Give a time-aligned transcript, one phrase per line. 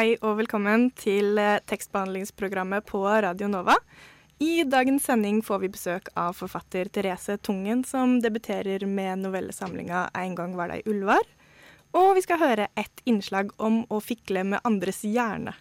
[0.00, 3.74] Hei og velkommen til eh, tekstbehandlingsprogrammet på Radio Nova.
[4.40, 10.34] I dagens sending får vi besøk av forfatter Therese Tungen, som debuterer med novellesamlinga 'En
[10.38, 11.28] gang var det ei ulvar'.
[11.92, 15.52] Og vi skal høre et innslag om å fikle med andres hjerne.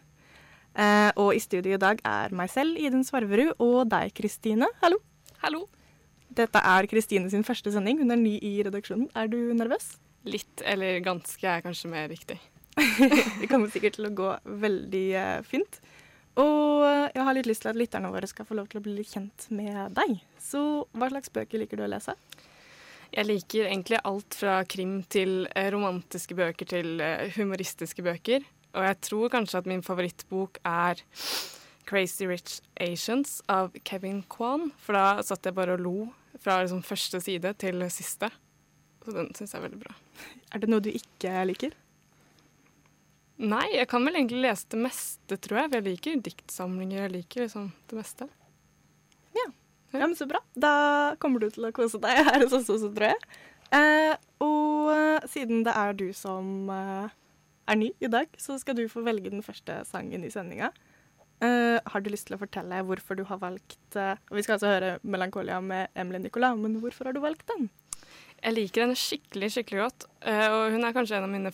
[0.73, 4.70] Eh, og i studio i dag er meg selv, Idun Svarverud, og deg, Kristine.
[4.81, 5.01] Hallo.
[5.43, 5.67] Hallo.
[6.31, 7.99] Dette er Kristine sin første sending.
[7.99, 9.09] Hun er ny i redaksjonen.
[9.13, 9.98] Er du nervøs?
[10.24, 12.40] Litt, eller ganske, er kanskje mer riktig.
[13.41, 14.29] det kommer sikkert til å gå
[14.65, 15.79] veldig eh, fint.
[16.39, 18.85] Og eh, jeg har litt lyst til at lytterne våre skal få lov til å
[18.85, 20.20] bli litt kjent med deg.
[20.41, 20.62] Så
[20.93, 22.15] hva slags bøker liker du å lese?
[23.09, 27.01] Jeg liker egentlig alt fra krim til eh, romantiske bøker til
[27.35, 28.45] humoristiske bøker.
[28.77, 31.01] Og jeg tror kanskje at min favorittbok er
[31.90, 34.70] Crazy Rich Asians av Kevin Kwan.
[34.77, 35.97] For da satt jeg bare og lo
[36.40, 38.29] fra liksom første side til siste.
[39.03, 39.95] Så den syns jeg er veldig bra.
[40.53, 41.73] Er det noe du ikke liker?
[43.40, 45.70] Nei, jeg kan vel egentlig lese det meste, tror jeg.
[45.71, 47.05] For jeg liker diktsamlinger.
[47.05, 48.27] Jeg liker liksom det meste.
[49.37, 49.46] Ja.
[49.93, 50.41] ja, men så bra.
[50.59, 50.73] Da
[51.23, 53.40] kommer du til å kose deg her hos oss også, tror jeg.
[53.77, 57.15] Eh, og eh, siden det er du som eh,
[57.70, 60.71] er ny i dag, så skal du få velge den første sangen i sendinga.
[61.40, 64.74] Eh, har du lyst til å fortelle hvorfor du har valgt eh, Vi skal altså
[64.74, 67.69] høre 'Melankolia' med Emily Nicolas, men hvorfor har du valgt den?
[68.44, 70.09] Jeg liker henne skikkelig, skikkelig godt.
[70.28, 71.53] eh, og hun er kanskje en av mine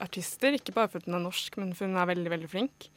[0.00, 0.56] favorittartister.
[0.56, 2.90] Ikke bare fordi hun er norsk, men fordi hun er veldig, veldig flink.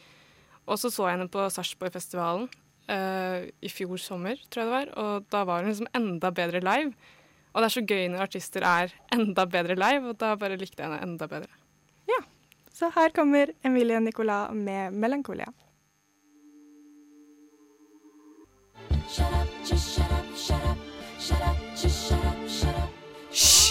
[0.66, 2.48] Og så så jeg henne på Sarpsborgfestivalen
[2.90, 4.94] uh, i fjor sommer, tror jeg det var.
[4.98, 6.94] Og da var hun liksom enda bedre live.
[7.54, 10.82] Og det er så gøy når artister er enda bedre live, og da bare likte
[10.82, 11.52] jeg henne enda bedre.
[12.08, 12.24] Ja,
[12.74, 15.54] Så her kommer Emilie Nicolas med 'Melankolia'.
[23.30, 23.64] Hysj!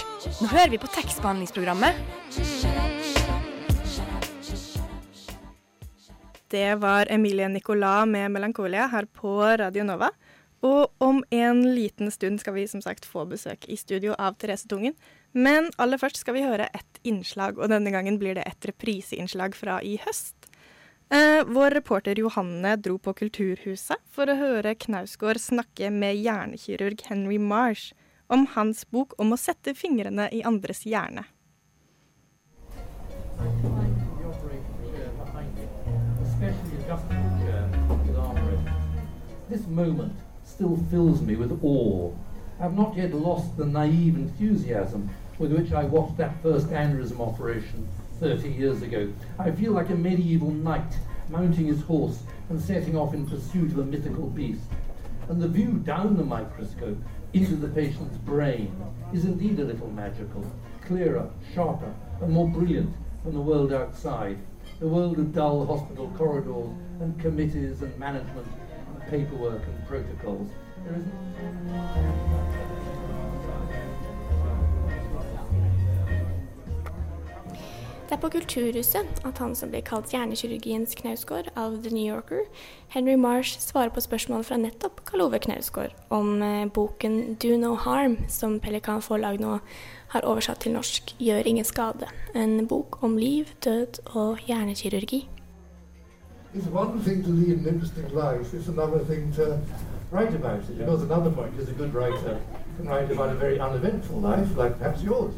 [0.43, 1.99] Nå hører vi på tekstbehandlingsprogrammet.
[6.53, 10.11] Det var Emilie Nicolas med 'Melankolia' her på Radio Nova.
[10.61, 14.69] Og om en liten stund skal vi som sagt få besøk i studio av Therese
[14.69, 14.93] Tungen.
[15.33, 19.57] Men aller først skal vi høre et innslag, og denne gangen blir det et repriseinnslag
[19.57, 20.37] fra i høst.
[21.09, 27.39] Eh, vår reporter Johanne dro på Kulturhuset for å høre Knausgård snakke med hjernekirurg Henry
[27.39, 27.97] Marsh
[28.29, 31.25] om hans bok om å sette fingrene i andres hjerne.
[39.53, 42.11] This moment still fills me with awe.
[42.59, 47.87] I've not yet lost the naive enthusiasm with which I watched that first aneurysm operation
[48.19, 49.13] 30 years ago.
[49.39, 50.97] I feel like a medieval knight
[51.29, 54.65] mounting his horse and setting off in pursuit of a mythical beast.
[55.29, 56.97] And the view down the microscope
[57.35, 58.75] into the patient's brain
[59.13, 61.93] is indeed a little magical, clearer, sharper,
[62.23, 64.39] and more brilliant than the world outside,
[64.81, 66.71] the world of dull hospital corridors
[67.01, 68.47] and committees and management
[69.11, 70.51] paperwork and protocols.
[70.85, 71.03] There
[78.13, 82.43] Det er på Kulturhuset at han som blir kalt hjernekirurgiens Knausgård av The New Yorker,
[82.93, 87.73] Henry Marsh, svarer på spørsmål fra nettopp Karl Ove Knausgård om eh, boken 'Do No
[87.73, 89.59] Harm', som Pelikan Forlag nå
[90.13, 92.13] har oversatt til norsk 'Gjør ingen skade'.
[92.35, 95.32] En bok om liv, død og hjernekirurgi.
[96.55, 99.59] It's one thing to lead an interesting life, it's another thing to
[100.11, 100.79] write about it.
[100.79, 102.39] Because another point is a good writer
[102.77, 105.35] can write about a very uneventful life, like perhaps yours.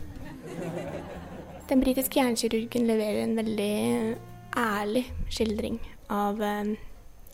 [1.68, 4.16] Den britiske hjernekirurgen leverer en veldig
[4.56, 5.78] ærlig skildring
[6.10, 6.74] av um,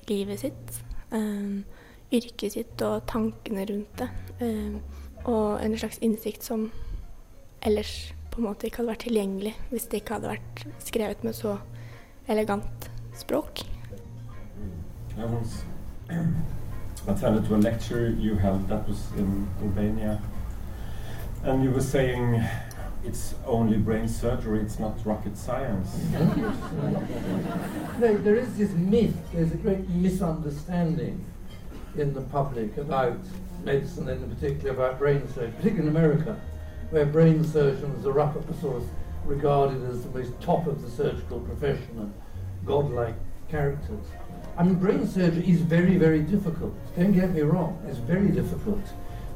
[0.08, 1.64] livet sitt, um,
[2.12, 4.10] yrket sitt og tankene rundt det.
[4.40, 4.80] Um,
[5.24, 6.68] og en slags innsikt som
[7.62, 11.36] ellers på en måte ikke hadde vært tilgjengelig hvis det ikke hadde vært skrevet med
[11.36, 11.58] så
[12.28, 13.69] elegant språk.
[15.20, 15.64] I was
[17.06, 20.18] attended to a lecture you held that was in Albania,
[21.42, 22.42] and you were saying
[23.04, 25.94] it's only brain surgery, it's not rocket science.
[27.98, 31.22] No, there is this myth, there's a great misunderstanding
[31.98, 33.18] in the public about
[33.62, 36.40] medicine and in particular about brain surgery, particularly in America,
[36.88, 38.82] where brain surgeons are up at the
[39.26, 42.14] regarded as the most top of the surgical profession and
[42.64, 43.16] godlike
[43.50, 44.06] characters.
[44.60, 46.74] I mean, brain surgery is very, very difficult.
[46.94, 48.82] Don't get me wrong, it's very difficult.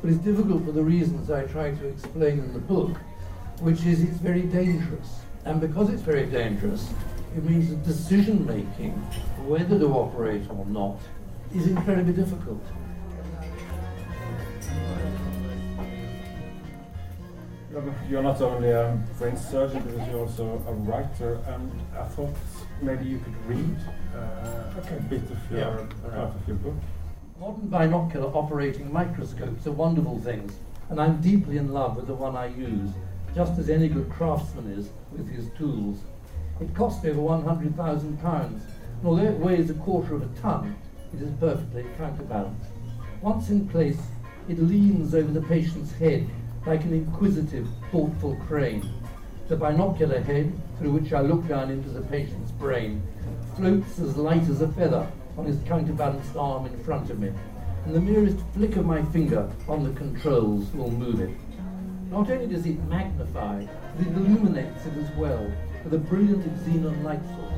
[0.02, 2.90] But it's difficult for the reasons I try to explain in the book,
[3.60, 5.20] which is it's very dangerous.
[5.46, 6.92] And because it's very dangerous,
[7.34, 8.92] it means that decision making,
[9.48, 10.98] whether to operate or not,
[11.54, 12.62] is incredibly difficult.
[18.10, 22.36] You're not only a brain surgeon, but you're also a writer, and I thought
[22.82, 23.76] maybe you could read
[24.14, 24.96] uh, Okay.
[24.96, 26.20] a bit of your, Yeah.
[26.20, 26.74] out of your book.
[27.40, 32.36] Modern binocular operating microscopes are wonderful things, and I'm deeply in love with the one
[32.36, 32.90] I use,
[33.34, 35.98] just as any good craftsman is with his tools.
[36.60, 38.60] It cost me over £100,000, and
[39.04, 40.76] although it weighs a quarter of a ton,
[41.12, 42.70] it is perfectly counterbalanced.
[43.20, 44.00] Once in place,
[44.48, 46.28] it leans over the patient's head
[46.66, 48.88] like an inquisitive, thoughtful crane.
[49.48, 53.02] The binocular head, through which I look down into the patient's brain,
[53.56, 57.32] floats as light as a feather on his counterbalanced arm in front of me,
[57.84, 61.30] and the merest flick of my finger on the controls will move it.
[62.10, 63.64] Not only does it magnify,
[63.96, 65.50] but it illuminates it as well
[65.82, 67.53] with a brilliant xenon light source.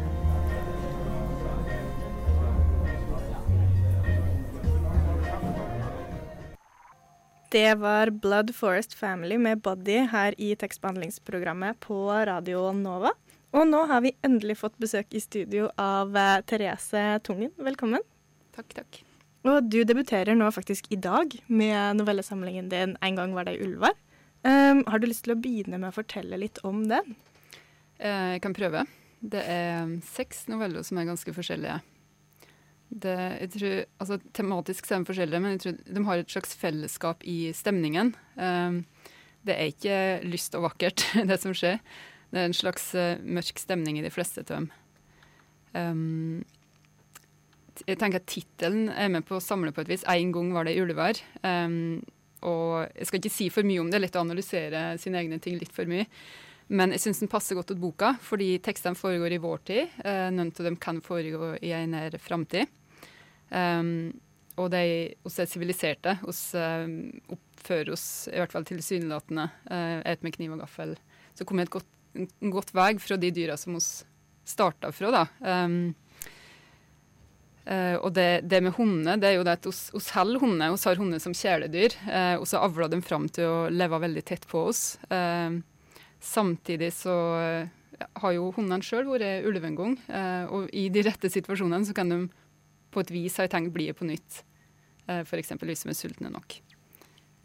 [7.50, 13.12] Det var Blood Forest Family med Body her i tekstbehandlingsprogrammet på Radio Nova.
[13.54, 17.52] Og nå har vi endelig fått besøk i studio av eh, Therese Tungen.
[17.62, 18.02] Velkommen.
[18.56, 18.98] Takk, takk.
[19.46, 23.94] Og du debuterer nå faktisk i dag med novellesamlingen din 'En gang var det ulvar'.
[24.42, 27.16] Um, har du lyst til å begynne med å fortelle litt om den?
[27.98, 28.86] Eh, Jeg kan prøve.
[29.22, 31.80] Det er seks noveller som er ganske forskjellige.
[32.86, 36.54] Det, jeg tror, altså, tematisk er de forskjellige, men jeg tror de har et slags
[36.58, 38.12] fellesskap i stemningen.
[38.38, 38.84] Um,
[39.46, 41.80] det er ikke lyst og vakkert, det som skjer.
[42.30, 44.68] Det er en slags uh, mørk stemning i de fleste av dem.
[45.74, 46.44] Um,
[47.84, 50.06] jeg tenker at Tittelen er med på å samle på et vis.
[50.06, 51.20] 'En gang var det ulver'.
[51.42, 52.00] Um,
[52.46, 55.20] og jeg skal ikke si for mye om det, det er lett å analysere sine
[55.20, 56.06] egne ting litt for mye.
[56.66, 59.98] Men jeg syns den passer godt til boka, fordi tekstene foregår i vår tid.
[60.02, 62.70] Eh, noen av dem kan foregå i en nær framtid.
[63.50, 64.10] Um,
[64.58, 64.82] og de
[65.28, 66.16] oss er siviliserte.
[66.26, 69.46] oss um, oppfører oss i hvert fall tilsynelatende.
[69.70, 70.96] Uh, et med kniv og gaffel.
[71.38, 71.86] Så kommer et godt,
[72.16, 74.00] en godt vei fra de dyra som oss
[74.46, 75.28] starta fra, da.
[75.46, 75.94] Um,
[77.66, 80.70] Uh, og det, det med hundene, det er jo det at oss, oss holder hunder,
[80.70, 81.96] oss har hunder som kjæledyr.
[82.06, 84.82] Uh, og så avler dem fram til å leve veldig tett på oss.
[85.10, 85.56] Eh,
[86.26, 89.96] samtidig så eh, har jo hundene sjøl vært ulve en gang.
[90.08, 92.20] eh, og i de rette situasjonene så kan de
[92.92, 94.42] på et vis ha tenkt bli på nytt.
[95.06, 95.52] Uh, F.eks.
[95.62, 96.56] hvis de er sultne nok.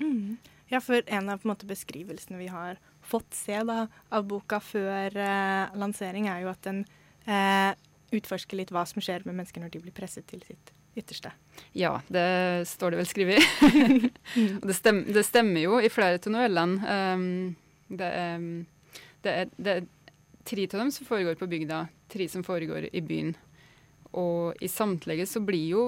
[0.02, 0.40] Mm.
[0.72, 5.18] Ja, for en av en måte, beskrivelsene vi har fått se da, av boka før
[5.20, 6.86] eh, lansering, er jo at den
[7.28, 7.74] eh,
[8.16, 11.34] utforsker litt hva som skjer med mennesker når de blir presset til sitt ytterste.
[11.76, 13.44] Ja, det står det vel skrevet.
[14.68, 16.96] det, stem, det stemmer jo i flere av novellene.
[17.20, 17.28] Um,
[17.92, 18.46] det, er,
[19.24, 19.90] det, er, det er
[20.48, 23.36] tre av dem som foregår på bygda, tre som foregår i byen.
[24.18, 25.86] Og i samtlige så blir jo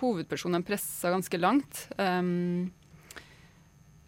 [0.00, 1.86] hovedpersonene pressa ganske langt.
[1.98, 2.70] Um,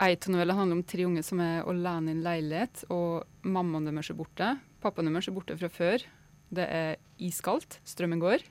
[0.03, 3.87] Ei av novellene handler om tre unge som er alene i en leilighet, og mammaen
[3.87, 4.49] deres er borte.
[4.83, 6.03] Pappaen deres er borte fra før.
[6.53, 8.43] Det er iskaldt, strømmen går.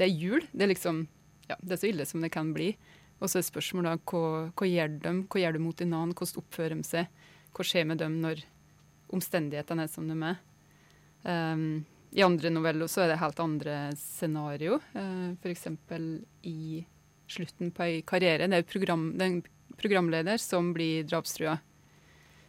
[0.00, 0.46] Det er jul.
[0.52, 1.04] Det er liksom
[1.50, 2.72] ja, det er så ille som det kan bli.
[3.20, 6.14] Og så er spørsmålet hva, hva gjør de Hva gjør de mot annen?
[6.16, 7.20] Hvordan oppfører de seg?
[7.56, 8.42] Hva skjer med dem når
[9.16, 10.40] omstendighetene er som de er?
[11.24, 14.80] Um, I andre noveller så er det helt andre scenario.
[14.92, 15.68] Uh, F.eks.
[16.44, 16.84] i
[17.26, 18.48] slutten på ei karriere.
[18.50, 19.40] Det er, program, en
[19.80, 21.56] programleder som blir drapstrua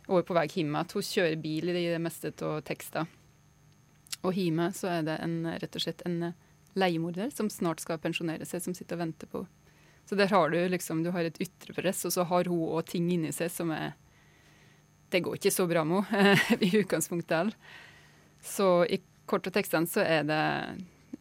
[0.07, 0.91] og er på vei hjem igjen.
[0.93, 3.07] Hun kjører bil i det, meste av tekster.
[4.23, 6.31] Og hjemme så er det en, rett og slett en
[6.77, 9.43] leiemorder som snart skal pensjonere seg, som sitter og venter på
[10.07, 12.85] Så der har du liksom, du har et ytre press, og så har hun òg
[12.87, 13.97] ting inni seg som er
[15.09, 17.75] Det går ikke så bra med henne i utgangspunktet heller.
[18.43, 20.43] Så i kort og tekstene så er det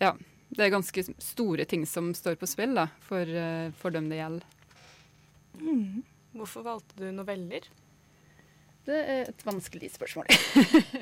[0.03, 0.13] Ja,
[0.53, 4.21] det er ganske store ting som står på spill da, for, eh, for dem det
[4.21, 4.47] gjelder.
[5.61, 6.05] Mm.
[6.37, 7.67] Hvorfor valgte du noveller?
[8.87, 10.29] Det er et vanskelig spørsmål.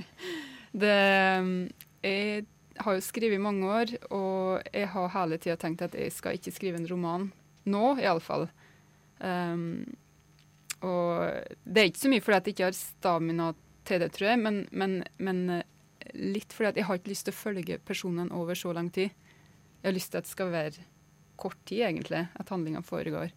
[0.84, 0.98] det,
[2.06, 2.46] jeg
[2.80, 6.38] har jo skrevet i mange år, og jeg har hele tida tenkt at jeg skal
[6.38, 7.26] ikke skrive en roman.
[7.68, 8.48] Nå, iallfall.
[9.20, 9.84] Um,
[10.84, 13.52] og det er ikke så mye fordi at jeg ikke har stamina
[13.88, 15.64] til det, tror jeg, men, men, men eh,
[16.16, 19.12] litt fordi at jeg har ikke lyst til å følge personene over så lang tid.
[19.80, 20.86] Jeg har lyst til at det skal være
[21.40, 23.32] kort tid, egentlig, at handlinga foregår.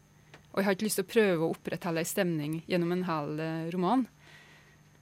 [0.52, 3.34] Og jeg har ikke lyst til å prøve å opprettholde ei stemning gjennom en hel
[3.74, 3.74] roman.
[3.76, 4.08] roman.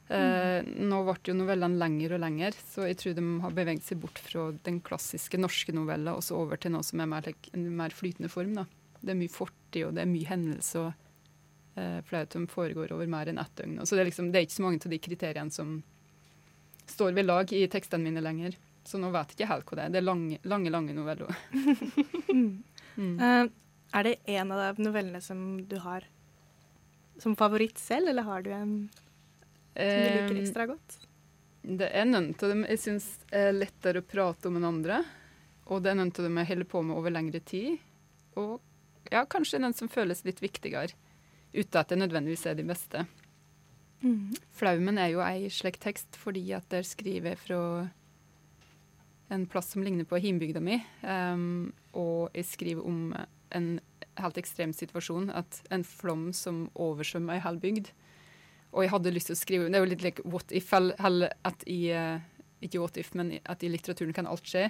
[0.05, 4.01] Eh, nå ble jo novellene lengre og lengre, så jeg tror de har beveget seg
[4.03, 7.65] bort fra den klassiske norske novella og så over til noe som er mer, en
[7.79, 8.53] mer flytende form.
[8.59, 8.67] da.
[9.01, 11.04] Det er mye fortid, og det er mye hendelse, og
[11.75, 13.79] eh, flere av foregår over mer enn ett døgn.
[13.85, 15.75] Så det er, liksom, det er ikke så mange av de kriteriene som
[16.85, 18.57] står ved lag i tekstene mine lenger.
[18.85, 19.93] Så nå vet jeg ikke helt hva det er.
[19.93, 21.35] Det er lange, lange, lange noveller.
[22.95, 23.17] Mm.
[23.19, 23.49] uh,
[23.91, 26.05] er det en av de novellene som du har
[27.19, 30.95] som favoritt selv, eller har du en som du liker ekstra godt?
[31.65, 35.01] Det er noen av dem jeg syns er lettere å prate om enn andre.
[35.65, 37.79] Og det er noen av dem jeg holder på med over lengre tid.
[38.39, 38.59] Og
[39.11, 40.93] ja, kanskje noen som føles litt viktigere,
[41.55, 43.05] uten at det nødvendigvis er de beste.
[44.03, 44.35] Mm.
[44.53, 47.61] Flaumen er jo ei slik tekst fordi at der skriver jeg fra
[49.33, 50.77] en plass som ligner på himbygda mi.
[51.01, 53.15] Um, og jeg skriver om
[53.55, 53.69] en
[54.19, 55.31] helt ekstrem situasjon.
[55.33, 57.91] At en flom som oversvømmer ei hel bygd.
[58.75, 61.61] Og jeg hadde lyst til å skrive Det er jo litt like what if, at
[61.65, 62.19] i eh,
[62.61, 64.67] Ikke what if, men at i litteraturen kan alt skje.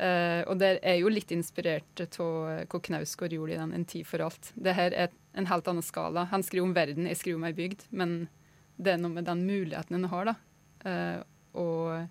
[0.00, 4.06] Eh, og det er jo litt inspirert av hva Knausgård gjorde i den 'En tid
[4.06, 4.52] for alt'.
[4.56, 6.24] Det her er en helt annen skala.
[6.30, 7.84] Han skriver om verden, jeg skriver om ei bygd.
[7.90, 8.28] Men
[8.78, 10.34] det er noe med den muligheten en har, da.
[10.80, 11.22] Uh,
[11.54, 12.08] og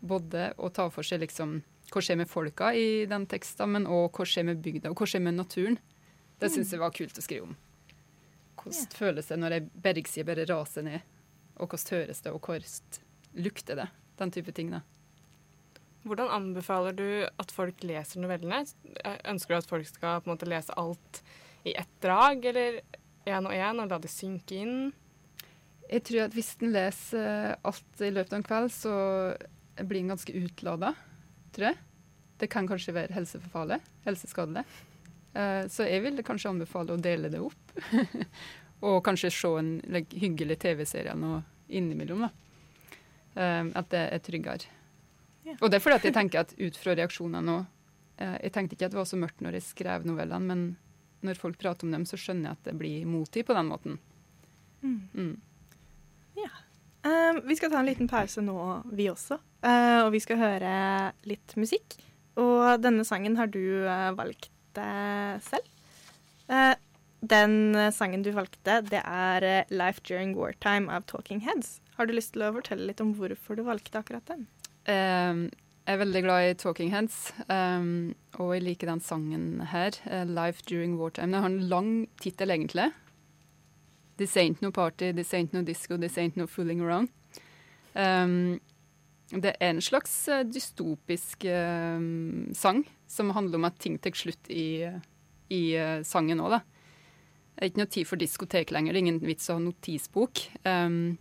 [0.00, 1.62] både å ta for seg liksom
[1.92, 5.06] hva skjer med folka i den teksten, men òg hva skjer med bygda, og hva
[5.06, 5.78] skjer med naturen.
[6.40, 7.56] Det syns jeg var kult å skrive om.
[8.56, 11.00] Hvordan føles det når ei bergside bare raser ned?
[11.60, 13.86] Og hvordan høres det, og hvordan lukter det?
[14.18, 14.82] Den type ting, da.
[16.06, 18.62] Hvordan anbefaler du at folk leser novellene?
[19.26, 21.22] Ønsker du at folk skal på en måte lese alt
[21.66, 22.80] i ett drag, eller
[23.26, 24.92] én og én, og la det synke inn?
[25.90, 28.94] Jeg tror at hvis en leser alt i løpet av en kveld, så
[29.86, 30.92] blir en ganske utlada,
[31.54, 31.80] tror jeg.
[32.38, 34.62] Det kan kanskje være helseforfarlig, helseskadelig.
[35.34, 37.76] Eh, Så jeg vil kanskje anbefale å dele det opp.
[38.86, 42.26] Og kanskje se en like, hyggelig TV-serie nå innimellom.
[42.26, 42.30] da.
[43.34, 44.68] Eh, At det er tryggere.
[45.46, 45.54] Ja.
[45.60, 47.60] Og det er fordi at jeg tenker at ut fra reaksjonene nå
[48.18, 50.64] eh, Jeg tenkte ikke at det var så mørkt når jeg skrev novellene, men
[51.26, 54.00] når folk prater om dem, så skjønner jeg at det blir motig på den måten.
[54.82, 54.98] Mm.
[55.14, 55.36] Mm.
[57.06, 58.58] Eh, vi skal ta en liten pause nå,
[58.96, 59.38] vi også.
[59.66, 60.72] Uh, og vi skal høre
[61.28, 61.98] litt musikk.
[62.38, 65.72] Og denne sangen har du uh, valgt uh, selv.
[67.26, 71.80] Den sangen du valgte, det er 'Life During Wartime' av Talking Heads.
[71.96, 74.44] Har du lyst til å fortelle litt om hvorfor du valgte akkurat den?
[74.86, 75.48] Um,
[75.86, 80.24] jeg er veldig glad i Talking Heads, um, og jeg liker den sangen her, eh,
[80.24, 81.32] 'Life During Wartime'.
[81.32, 82.92] Den har en lang tittel, egentlig.
[84.16, 87.10] 'This ain't no party, this ain't no disco, this ain't no fooling around'.
[87.94, 88.60] Um,
[89.30, 94.50] det er en slags eh, dystopisk um, sang som handler om at ting tar slutt
[94.50, 94.86] i,
[95.50, 96.60] i uh, sangen òg, da.
[97.56, 100.46] Det er ikke noe tid for diskotek lenger, det er ingen vits å ha notisbok.
[100.64, 101.18] Um,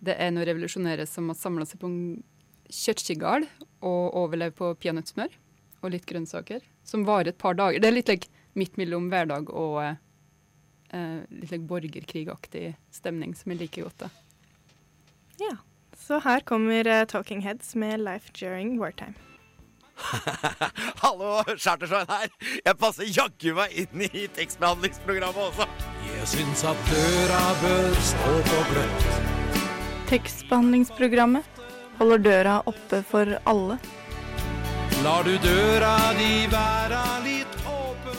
[0.00, 2.22] det er noen revolusjonære som har samla seg på en
[2.74, 3.46] kirkegard
[3.80, 5.32] og overleve på peanøttsmør
[5.80, 7.80] og litt grønnsaker, som varer et par dager.
[7.80, 13.62] Det er litt like, midt mellom hverdag og eh, litt like borgerkrigaktig stemning, som jeg
[13.64, 14.06] liker godt.
[14.06, 14.10] da.
[15.40, 15.56] Ja.
[16.00, 19.14] Så her kommer uh, Talking Heads med 'Life During Wartime'.
[21.04, 22.28] Hallo, Chartersveien her.
[22.64, 25.68] Jeg passer jaggu meg inn i tekstbehandlingsprogrammet også.
[26.08, 29.08] Jeg syns at døra bør stå på gløtt.
[30.10, 31.59] Tekstbehandlingsprogrammet
[32.00, 33.76] holder døra oppe for alle.
[35.04, 38.16] Lar du døra di være litt åpen.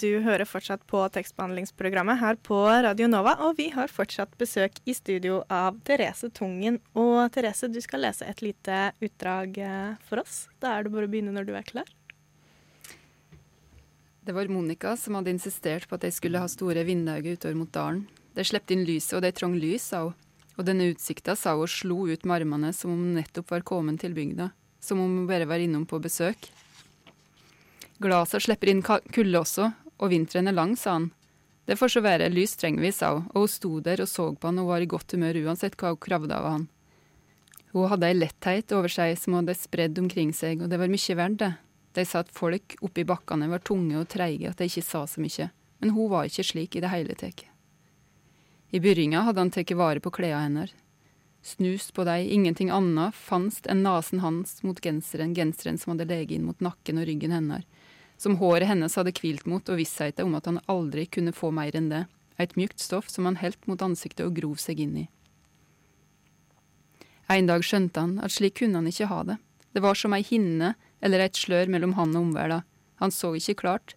[0.00, 4.94] Du hører fortsatt på tekstbehandlingsprogrammet her på Radio Nova, og vi har fortsatt besøk i
[4.96, 6.78] studio av Therese Tungen.
[6.96, 10.46] Og Therese, du skal lese et lite utdrag eh, for oss.
[10.60, 11.90] Da er det bare å begynne når du er klar.
[14.24, 17.72] Det var Monica som hadde insistert på at de skulle ha store vindauger utover mot
[17.72, 18.06] dalen.
[18.36, 20.16] De slepte inn lyset, og de trong lys, sa hun.
[20.60, 24.02] Og denne utsikta sa hun slo ut med armene som om hun nettopp var kommet
[24.02, 24.50] til bygda.
[24.84, 26.50] Som om hun bare var innom på besøk.
[28.00, 31.10] Glasa slipper inn kulde også, og vinteren er lang, sa han.
[31.64, 34.28] Det får så være, lys trenger vi, sa hun, og hun sto der og så
[34.36, 36.68] på han og var i godt humør uansett hva hun kravde av han.
[37.72, 40.92] Hun hadde ei letthet over seg som hun hadde spredd omkring seg, og det var
[40.92, 41.52] mye verdt, det.
[41.96, 45.06] De sa at folk oppe i bakkene var tunge og treige, at de ikke sa
[45.08, 45.48] så mye,
[45.80, 47.49] men hun var ikke slik i det hele tatt.
[48.70, 50.74] I byrringa hadde han tatt vare på klærne hennes.
[51.42, 56.36] Snust på dei, ingenting annet fanst enn nasen hans mot genseren, genseren som hadde leget
[56.36, 57.64] inn mot nakken og ryggen hennes,
[58.20, 61.74] som håret hennes hadde hvilt mot, og vissheten om at han aldri kunne få mer
[61.76, 62.04] enn det,
[62.36, 65.06] et mjukt stoff som han helt mot ansiktet og grov seg inn i.
[67.30, 69.38] En dag skjønte han at slik kunne han ikke ha det.
[69.72, 72.62] Det var som ei hinne eller et slør mellom han og omverda.
[73.00, 73.94] Han så ikke klart.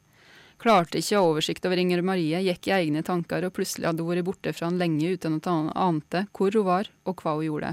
[0.62, 4.28] Klarte ikke oversikt over Inger Marie, gikk i egne tanker, og plutselig hadde hun vært
[4.28, 7.72] borte fra han lenge uten at han ante hvor hun var og hva hun gjorde.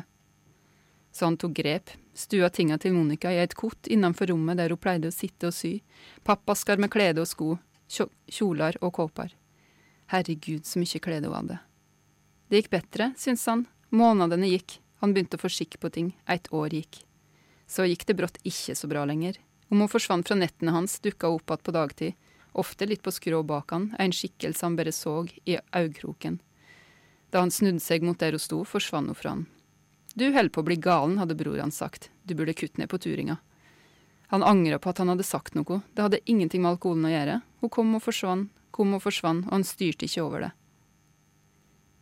[1.13, 4.79] Så han tok grep, stua tinga til Monica i et kott innenfor rommet der hun
[4.81, 5.81] pleide å sitte og sy,
[6.27, 7.59] pappasker med klede og sko,
[7.91, 9.35] kjo- kjoler og kåper.
[10.11, 11.59] Herregud, så mye klede hun hadde.
[12.51, 13.67] Det gikk bedre, syntes han.
[13.95, 17.03] Månedene gikk, han begynte å få skikk på ting, et år gikk.
[17.71, 19.39] Så gikk det brått ikke så bra lenger.
[19.71, 22.15] Om hun forsvant fra nettene hans, dukka hun opp igjen på dagtid,
[22.53, 26.41] ofte litt på skrå bak han, en skikkelse han bare så i øyekroken.
[27.31, 29.47] Da han snudde seg mot der hun sto, forsvant hun fra han.
[30.19, 32.99] Du holder på å bli galen, hadde bror hans sagt, du burde kutte ned på
[32.99, 33.39] turinga.
[34.35, 37.37] Han angra på at han hadde sagt noe, det hadde ingenting med alkoholen å gjøre,
[37.63, 40.51] hun kom og forsvant, kom og forsvant, og han styrte ikke over det.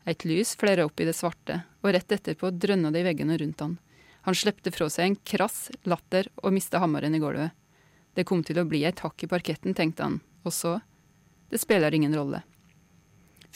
[0.08, 3.60] Et lys flera opp i det svarte, og rett etterpå drønna det i veggene rundt
[3.64, 3.76] han.
[4.24, 7.52] Han slepte fra seg en krass latter og mista hammeren i gulvet.
[8.16, 10.78] Det kom til å bli et hakk i parketten, tenkte han, og så
[11.48, 12.42] Det spiller ingen rolle.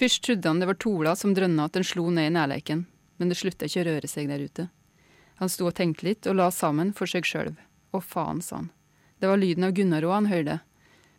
[0.00, 2.86] Først trodde han det var Tola som drønna at den slo ned i nærleiken,
[3.20, 4.68] men det slutta ikke å røre seg der ute.
[5.42, 7.52] Han sto og tenkte litt, og la sammen for seg sjøl.
[7.92, 8.70] Å faen, sa han.
[9.20, 10.60] Det var lyden av Gunnarå han hørte.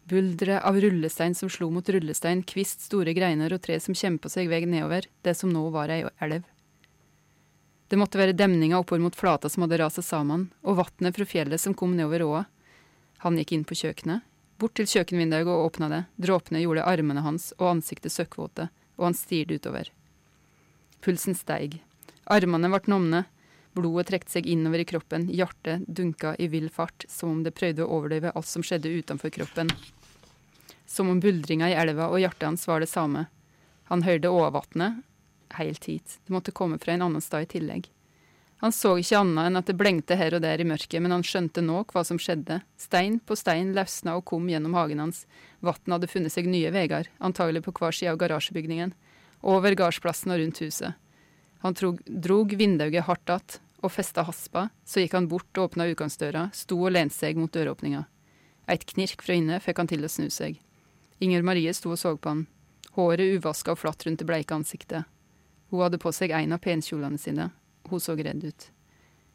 [0.10, 4.50] Bulderet av rullestein som slo mot rullestein, kvist, store greiner og tre som kjempa seg
[4.52, 6.44] vei nedover, det som nå var ei elv.
[7.88, 11.62] Det måtte være demninga oppover mot flata som hadde rasa sammen, og vatnet fra fjellet
[11.62, 12.44] som kom nedover åa.
[13.24, 14.26] Han gikk inn på kjøkkenet,
[14.64, 19.18] bort til kjøkkenvinduet og åpna det, dråpene gjorde armene hans og ansiktet søkkvåte, og han
[19.18, 19.90] stirret utover.
[21.04, 21.82] Pulsen steig.
[22.32, 23.24] Armene ble numne,
[23.76, 27.84] blodet trekte seg innover i kroppen, hjertet dunka i vill fart, som om det prøvde
[27.84, 29.72] å overdøve alt som skjedde utenfor kroppen.
[30.88, 33.26] Som om buldringa i elva og hjertet hans var det samme.
[33.92, 35.02] Han hørte åvatnet
[35.58, 37.90] heilt hit, det måtte komme fra en annen stad i tillegg.
[38.64, 41.26] Han så ikke annet enn at det blengte her og der i mørket, men han
[41.28, 42.62] skjønte nå hva som skjedde.
[42.80, 45.26] Stein på stein løsna og kom gjennom hagen hans.
[45.60, 48.94] Vatnet hadde funnet seg nye veier, antagelig på hver side av garasjebygningen,
[49.44, 50.96] over gardsplassen og rundt huset.
[51.66, 55.90] Han trog, drog vinduet hardt att og festa haspa, så gikk han bort og åpna
[55.92, 58.06] utgangsdøra, sto og lente seg mot døråpninga.
[58.72, 60.56] Eit knirk fra inne fikk han til å snu seg.
[61.20, 62.46] Inger Marie sto og så på han,
[62.96, 65.04] håret uvaska og flatt rundt det bleike ansiktet.
[65.68, 67.50] Hun hadde på seg en av penkjolene sine,
[67.90, 68.70] hun så redd ut.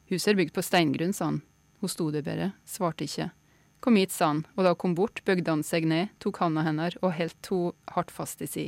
[0.09, 1.43] Huset er bygd på steingrunn, sa han.
[1.81, 3.31] Hun sto der bare, svarte ikke.
[3.85, 6.65] Kom hit, sa han, og da hun kom bort, bøgde han seg ned, tok handa
[6.67, 8.67] hennes og holdt henne hardt fast i si.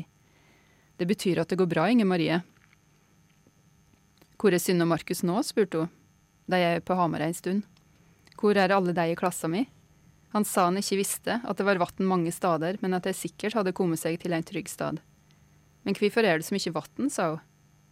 [1.01, 2.43] Det betyr at det går bra, Inger Marie.
[4.37, 5.93] Hvor er Synne og Markus nå, spurte hun.
[6.51, 7.65] De er på Hamar ei stund.
[8.41, 9.67] Hvor er alle de i klassa mi?
[10.35, 13.57] Han sa han ikke visste at det var vann mange steder, men at de sikkert
[13.59, 15.01] hadde kommet seg til en trygg stad.
[15.85, 17.47] Men hvorfor er det så mye vann, sa hun.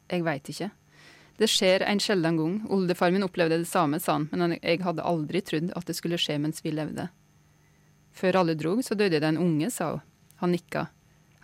[0.09, 0.70] Jeg veit ikke.
[1.38, 2.55] Det skjer en sjelden gang.
[2.68, 6.18] Oldefar min opplevde det samme, sa han, men jeg hadde aldri trodd at det skulle
[6.18, 7.09] skje mens vi levde.
[8.11, 10.07] Før alle drog, så døde det en unge, sa hun.
[10.42, 10.87] Han nikka.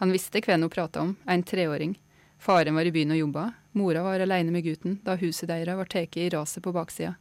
[0.03, 1.95] Han visste hvem hun prata om, en treåring.
[2.39, 3.45] Faren var i byen og jobba.
[3.75, 7.15] Mora var aleine med gutten da huset deres var tatt i raset på baksida.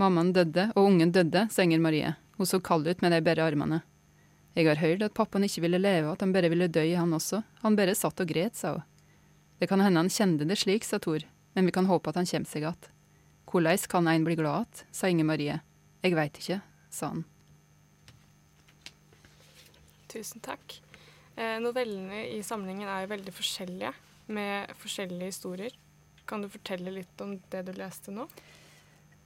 [0.00, 2.14] Mammaen døde, og ungen døde, sa Marie.
[2.36, 3.82] Hun så kald ut med de bare armene.
[4.54, 7.42] Jeg har hørt at pappaen ikke ville leve, at han bare ville dø, han også.
[7.62, 8.82] Han bare satt og gret, sa hun.
[9.58, 11.24] Det kan hende han kjente det slik, sa Tor,
[11.58, 12.84] men vi kan håpe at han kommer seg att.
[13.50, 15.56] Korleis kan ein bli glad att, sa Inger Marie.
[16.06, 16.60] Jeg veit ikke,
[16.94, 17.24] sa han.
[20.06, 20.76] Tusen takk.
[21.34, 23.90] Eh, novellene i samlingen er jo veldig forskjellige,
[24.30, 25.74] med forskjellige historier.
[26.30, 28.28] Kan du fortelle litt om det du leste nå?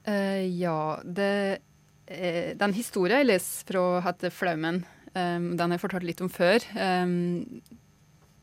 [0.07, 1.59] Uh, ja, det
[2.09, 4.81] uh, Den historien jeg leser fra heter 'Flaumen'.
[5.13, 6.65] Um, den har jeg fortalt litt om før.
[6.73, 7.61] Um,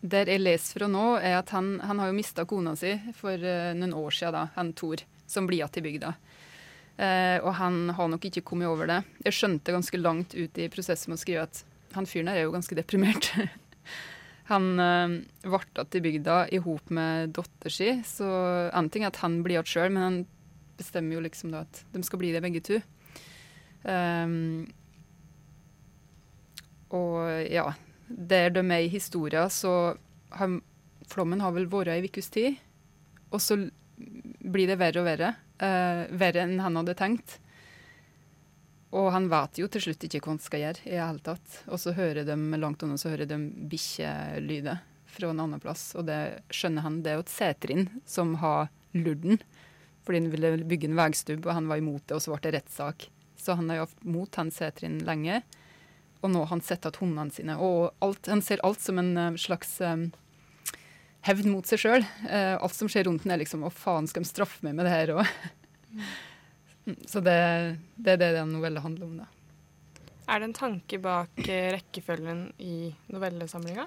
[0.00, 3.36] der jeg leser fra nå, er at han, han har jo mista kona si for
[3.36, 6.14] uh, noen år siden, da, han Tor, som blir igjen i bygda.
[7.00, 9.00] Uh, og han har nok ikke kommet over det.
[9.26, 11.62] Jeg skjønte ganske langt ut i prosessen med å skrive at
[11.96, 13.30] han fyren der er jo ganske deprimert.
[14.52, 18.30] han uh, ble igjen i bygda i hop med dattera si, så
[18.72, 20.20] en ting er at han blir igjen sjøl, men han
[20.80, 22.80] bestemmer jo liksom da at de skal bli det begge to.
[23.84, 24.64] Um,
[26.96, 27.20] og
[27.52, 27.68] ja,
[28.10, 29.94] der de er i historien, så
[30.34, 30.58] har
[31.10, 32.58] flommen har vel vært ei ukes tid.
[33.30, 33.56] Og så
[33.96, 35.34] blir det verre og verre.
[35.60, 37.38] Uh, verre enn han hadde tenkt.
[38.96, 41.58] Og han vet jo til slutt ikke hva han skal gjøre i det hele tatt.
[41.70, 43.38] Og så hører de langt unna så hører de
[43.70, 45.92] bikkjelyder fra en annen plass.
[45.98, 47.00] Og det skjønner han.
[47.04, 49.42] Det er jo et setrinn som har lurt den.
[50.06, 52.56] Fordi han ville bygge en veistubb, og han var imot det, og så ble det
[52.56, 53.10] rettssak.
[53.38, 55.42] Så han har jo hatt mot han setrinn lenge.
[56.20, 59.12] Og nå har han sett at hundene sine Og alt, han ser alt som en
[59.16, 60.10] uh, slags um,
[61.26, 62.04] hevn mot seg sjøl.
[62.26, 64.88] Uh, alt som skjer rundt den, er liksom Å, faen, skal de straffe meg med
[64.88, 65.30] det her òg?
[67.10, 67.36] Så det,
[68.00, 69.28] det er det den novella handler om, da.
[70.30, 73.86] Er det en tanke bak eh, rekkefølgen i novellesamlinga?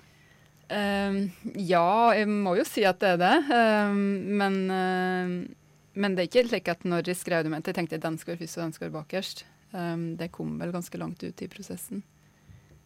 [0.74, 1.17] Um,
[1.56, 3.34] ja, jeg må jo si at det er det.
[3.48, 4.00] Um,
[4.39, 5.34] men, uh,
[5.96, 8.36] men det er ikke slik at når jeg skrev det, jeg tenkte at den skal
[8.36, 9.46] være først og den skal være bakerst.
[9.74, 12.04] Um, det kom vel ganske langt ut i prosessen.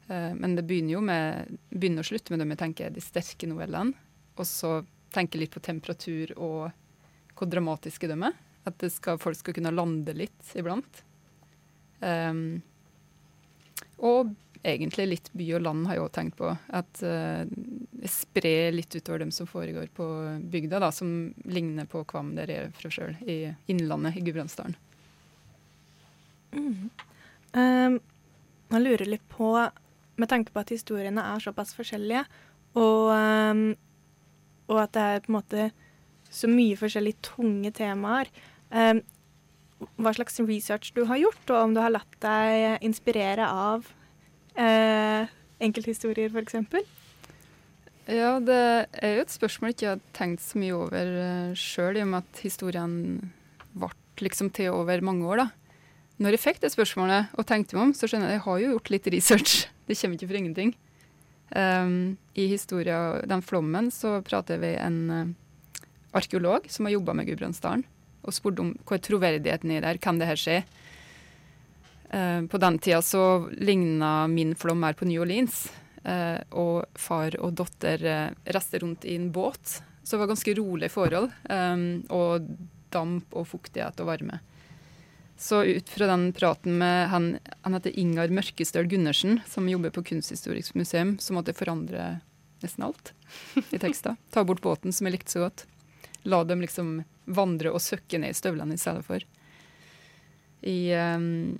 [0.07, 3.03] Uh, men det begynner jo med begynner og slutter med det vi tenker er de
[3.03, 3.95] sterke novellene.
[4.37, 4.79] Og så
[5.15, 6.69] tenke litt på temperatur og
[7.37, 8.39] hvor dramatiske de er.
[8.67, 11.03] At skal, folk skal kunne lande litt iblant.
[12.01, 12.59] Um,
[13.97, 14.33] og
[14.67, 16.51] egentlig litt by og land har jeg òg tenkt på.
[16.75, 17.45] At uh,
[18.01, 20.07] jeg sprer litt utover dem som foregår på
[20.51, 23.39] bygda, da, som ligner på Kvam, der jeg er fra sjøl, i
[23.71, 24.77] Innlandet i Gudbrandsdalen.
[26.57, 26.89] Mm.
[27.57, 27.99] Um,
[28.67, 29.51] jeg lurer litt på,
[30.17, 32.23] med tanke på at historiene er såpass forskjellige,
[32.77, 33.67] og, um,
[34.67, 35.69] og at det er på en måte
[36.29, 38.27] så mye forskjellige tunge temaer
[38.69, 38.99] um,
[40.01, 43.85] Hva slags research du har gjort, og om du har latt deg inspirere av
[44.57, 45.29] uh,
[45.61, 46.57] enkelthistorier, f.eks.?
[48.07, 48.57] Ja, det
[49.03, 52.11] er jo et spørsmål jeg ikke har tenkt så mye over uh, sjøl, i og
[52.13, 52.97] med at historien
[53.77, 55.43] ble liksom til over mange år.
[55.43, 55.47] da.
[56.17, 58.61] Når jeg fikk det spørsmålet og tenkte meg om, så skjønner jeg at jeg har
[58.61, 59.57] jo gjort litt research.
[59.87, 60.75] Det kommer ikke for ingenting.
[61.55, 65.29] Um, I historien den flommen så prater vi en uh,
[66.17, 67.85] arkeolog som har jobba med Gudbrandsdalen,
[68.27, 70.57] og spurte om hva er troverdigheten i der, kan det her skje?
[72.11, 75.69] Uh, på den tida så ligna min flom mer på New Orleans,
[76.03, 79.79] uh, og far og datter uh, reiste rundt i en båt.
[80.03, 82.51] Så det var ganske rolig forhold, um, og
[82.91, 84.39] damp og fuktighet og varme.
[85.37, 90.01] Så ut fra den praten med han, han heter Ingar Mørkestøl Gundersen, som jobber på
[90.03, 92.07] Kunsthistorisk museum, så måtte jeg forandre
[92.63, 93.13] nesten alt
[93.69, 94.15] i teksta.
[94.33, 95.67] Ta bort båten, som jeg likte så godt.
[96.25, 99.21] La dem liksom vandre og søkke ned i støvlene i stedet for.
[100.65, 101.53] I, um,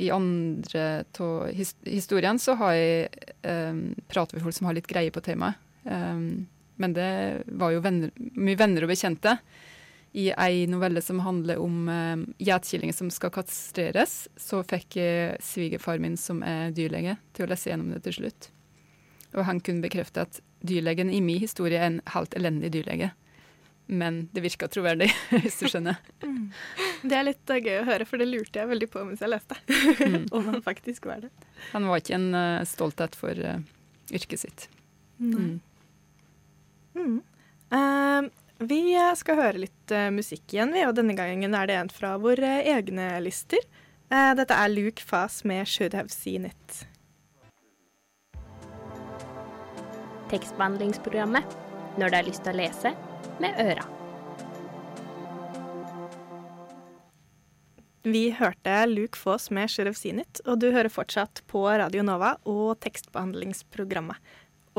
[0.00, 3.12] i andre av his historien så har jeg
[3.44, 5.60] um, pratet med folk som har litt greie på temaet.
[5.84, 6.46] Um,
[6.80, 9.36] men det var jo venner, mye venner og bekjente
[10.14, 15.98] i ei novelle som handler om uh, gjetkillinger som skal kastreres, så fikk jeg svigerfar
[16.02, 18.48] min, som er dyrlege, til å lese gjennom det til slutt.
[19.34, 23.10] Og han kunne bekrefte at dyrlegen i min historie er en helt elendig dyrlege.
[23.90, 25.10] Men det virka troverdig,
[25.42, 25.98] hvis du skjønner.
[26.22, 26.46] Mm.
[27.02, 29.34] Det er litt uh, gøy å høre, for det lurte jeg veldig på mens jeg
[29.34, 29.58] leste.
[29.98, 30.28] Mm.
[30.36, 31.32] Om han faktisk var det.
[31.74, 33.58] Han var ikke en uh, stolthet for uh,
[34.14, 34.68] yrket sitt.
[35.18, 35.58] Mm.
[37.74, 41.90] Uh, vi skal høre litt uh, musikk igjen, vi, og denne gangen er det en
[41.92, 43.62] fra våre egne lister.
[44.12, 46.84] Uh, dette er Luke Fas med 'Should Have Seen It'.
[50.30, 51.58] Tekstbehandlingsprogrammet
[51.98, 52.94] når du har lyst til å lese
[53.42, 53.84] med øra.
[58.04, 62.02] Vi hørte Luke Foss med 'Should Have Seen It', og du hører fortsatt på Radio
[62.02, 64.16] Nova og tekstbehandlingsprogrammet.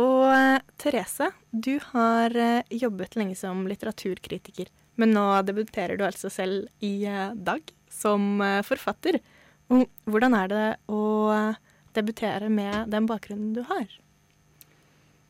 [0.02, 4.68] Og uh, Therese, du har uh, jobbet lenge som litteraturkritiker,
[5.00, 9.22] men nå debuterer du altså selv i uh, dag som forfatter.
[9.72, 11.04] Og hvordan er det å
[11.96, 13.86] debutere med den bakgrunnen du har?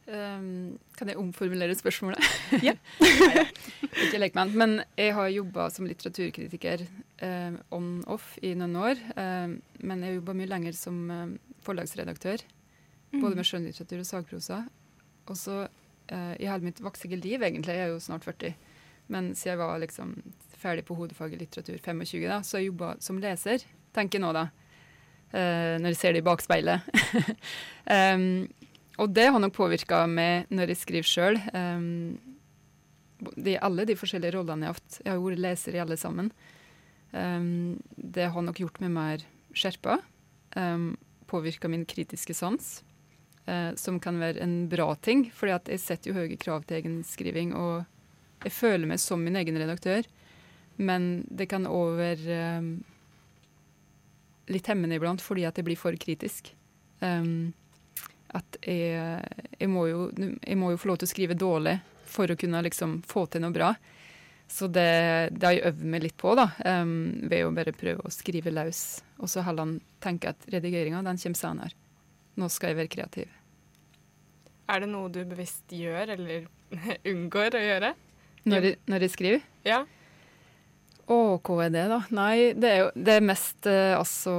[0.10, 2.26] Um, kan jeg omformulere spørsmålet?
[2.66, 2.74] Ja.
[3.06, 3.46] Nei,
[4.08, 6.88] ikke lek meg Men jeg har jobba som litteraturkritiker
[7.74, 9.06] on-off i noen år.
[9.14, 11.06] men jeg har jobba mye lenger som
[11.66, 12.42] forlagsredaktør.
[13.22, 14.60] Både med skjønnlitteratur og sagprosa.
[15.26, 18.54] Og så eh, i hele mitt voksne liv, egentlig, jeg er jo snart 40,
[19.14, 20.14] men siden jeg var liksom
[20.60, 24.48] ferdig på hovedfaget litteratur 25, da, så jeg jobba som leser, tenker jeg nå, da.
[25.36, 26.86] Eh, når jeg ser det i bakspeilet.
[28.16, 28.46] um,
[29.02, 31.40] og det har nok påvirka meg når jeg skriver sjøl.
[31.52, 32.16] Um,
[33.36, 35.00] de, alle de forskjellige rollene jeg har hatt.
[35.02, 36.32] Jeg har vært leser i alle sammen.
[37.12, 39.26] Um, det har nok gjort meg mer
[39.56, 40.00] skjerpa.
[40.56, 40.94] Um,
[41.28, 42.85] påvirka min kritiske sans
[43.46, 45.30] eh, som kan være en bra ting.
[45.34, 47.86] fordi jeg setter jo høye krav til egen skriving, og
[48.44, 50.06] jeg føler meg som min egen redaktør.
[50.76, 52.70] Men det kan òg være eh,
[54.52, 56.52] litt hemmende iblant fordi at jeg blir for kritisk.
[57.00, 57.54] Um,
[58.36, 59.24] at jeg,
[59.60, 61.78] jeg, må jo, jeg, må jo, få lov til å skrive dårlig
[62.10, 63.72] for å kunne liksom få til noe bra.
[64.52, 66.50] Så det, det har jeg øvd meg litt på, da,
[66.84, 68.84] um, ved å bare prøve å skrive løs.
[69.24, 71.85] Og så heller tenke at redigeringa den kommer senere.
[72.40, 73.34] Nå skal jeg være kreativ.
[74.72, 76.48] Er det noe du bevisst gjør, eller
[77.12, 77.92] unngår å gjøre?
[78.46, 79.46] Når jeg, når jeg skriver?
[79.66, 79.84] Ja.
[81.06, 82.00] Å, hva er det, da?
[82.18, 84.32] Nei, det er jo det er mest eh, altså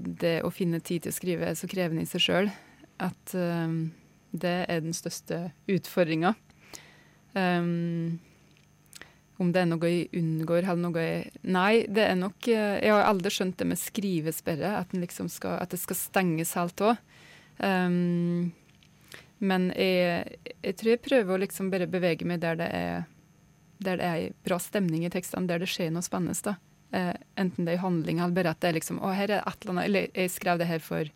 [0.00, 2.48] Det å finne tid til å skrive er så krevende i seg sjøl
[3.04, 3.74] at eh,
[4.34, 6.32] det er den største utfordringa.
[7.34, 8.20] Um,
[9.42, 12.92] om det er noe jeg unngår eller noe jeg Nei, det er nok eh, Jeg
[12.94, 17.00] har aldri skjønt det med skrivesperre, at, liksom skal, at det skal stenges helt òg.
[17.58, 18.52] Um,
[19.38, 23.04] men jeg, jeg, tror jeg prøver å liksom bare bevege meg der det er
[23.84, 26.38] der det er bra stemning i tekstene, der det skjer noe spennende.
[26.46, 26.56] da.
[26.94, 29.40] Uh, enten det er i handling eller bare at det er liksom Å, her er
[29.40, 31.08] et eller annet Eller jeg skrev det her for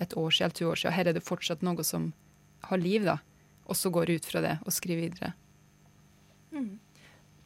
[0.00, 0.96] et år siden to år siden.
[0.96, 2.12] Her er det fortsatt noe som
[2.70, 3.18] har liv, da.
[3.68, 5.32] Og så går jeg ut fra det og skriver videre.
[6.56, 6.78] Mm.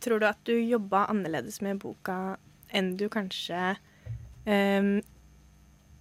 [0.04, 2.36] Tror du at du jobba annerledes med boka
[2.74, 3.74] enn du kanskje
[4.46, 5.00] um,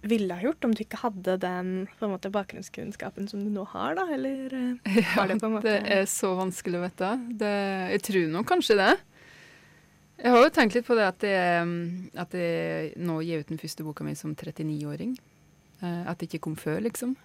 [0.08, 3.64] ville ha gjort om du ikke hadde den på en måte, bakgrunnskunnskapen som du nå
[3.72, 4.06] har, da?
[4.14, 5.66] Eller uh, ja, det, måte...
[5.66, 7.10] det er så vanskelig å vite.
[7.40, 7.52] Det,
[7.94, 8.92] jeg tror nok kanskje det.
[10.20, 11.72] Jeg har jo tenkt litt på det at jeg,
[12.20, 15.16] at jeg nå gir ut den første boka mi som 39-åring.
[15.82, 17.16] Uh, eh, at det ikke kom før, liksom.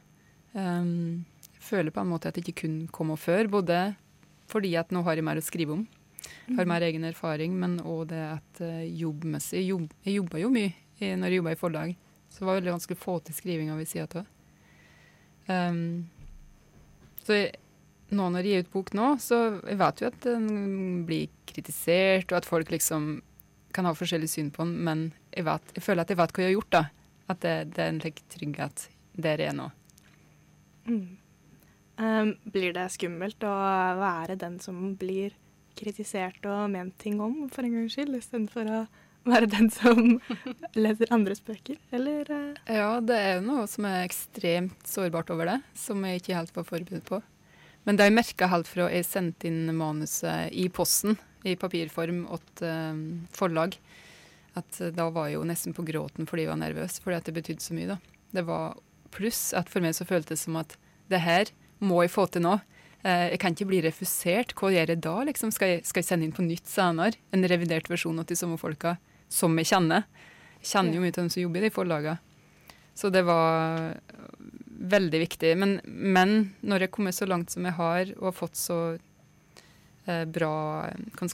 [0.56, 3.52] Um, jeg føler på en måte at det ikke kun kom før.
[3.52, 3.94] Både
[4.50, 5.86] fordi at nå har jeg mer å skrive om,
[6.50, 6.70] har mm.
[6.72, 11.40] mer egen erfaring, men òg det at uh, jobbmessig Jeg jobba jo mye når jeg
[11.40, 11.92] jobba i forlag.
[12.30, 14.30] Så det var veldig vanskelig å få til skrivinga ved sida av.
[15.50, 16.06] Um,
[17.26, 17.40] så
[18.14, 20.46] nå når jeg gir ut bok nå, så jeg vet jo at den
[21.10, 23.10] blir kritisert, og at folk liksom
[23.76, 26.46] kan ha forskjellig syn på den, men jeg, vet, jeg føler at jeg vet hva
[26.46, 26.72] jeg har gjort.
[26.74, 26.84] da.
[27.30, 28.88] At det, det er en slik trygghet
[29.20, 29.68] der jeg er nå.
[30.90, 31.04] Mm.
[32.00, 33.54] Um, blir det skummelt å
[34.00, 35.36] være den som blir
[35.80, 38.80] kritisert og ment ting om, for en gangs skyld, istedenfor å
[39.28, 40.20] være den som
[40.78, 42.30] leser andres bøker, eller?
[42.30, 42.62] Uh?
[42.70, 46.56] Ja, det er jo noe som er ekstremt sårbart over det, som jeg ikke helt
[46.56, 47.22] var forberedt på.
[47.88, 52.26] Men det jeg merka helt fra jeg sendte inn manuset i posten, i papirform,
[52.60, 53.04] til um,
[53.36, 53.78] forlag,
[54.60, 57.36] at da var jeg jo nesten på gråten fordi jeg var nervøs, fordi at det
[57.38, 57.98] betydde så mye, da.
[58.36, 58.76] Det var
[59.16, 60.76] pluss at for meg så føltes det som at
[61.10, 61.50] det her
[61.82, 62.58] må jeg få til nå.
[63.08, 64.54] Eh, jeg kan ikke bli refusert.
[64.58, 65.16] Hva gjør jeg da?
[65.30, 65.54] Liksom?
[65.56, 67.18] Skal, jeg, skal, jeg, sende inn på nytt senere?
[67.34, 68.98] En revidert versjon av de samme folka
[69.30, 70.08] som jeg kjenner.
[70.60, 72.18] Jeg kjenner jo mye til dem som jobber i de forlagene.
[73.00, 73.94] Så det var
[74.80, 75.54] veldig viktig.
[75.58, 78.80] Men, men når jeg kommer så langt som jeg har, og har fått så
[80.06, 80.90] eh, bra,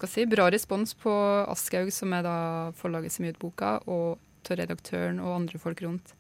[0.06, 1.16] si, bra respons på
[1.50, 2.38] Aschhaug, som er da
[2.78, 6.14] forlaget som gir ut boka, og til redaktøren og andre folk rundt,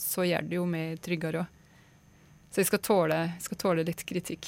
[0.00, 1.52] så gjør det jo meg tryggere òg.
[2.48, 4.46] Så jeg skal tåle, jeg skal tåle litt kritikk.